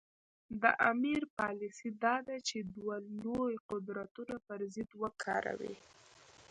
د 0.61 0.63
امیر 0.91 1.21
پالیسي 1.37 1.89
دا 2.03 2.15
ده 2.27 2.37
چې 2.47 2.57
دوه 2.75 2.95
لوی 3.23 3.53
قدرتونه 3.69 4.35
پر 4.45 4.59
ضد 4.73 4.89
وکاروي. 5.01 5.75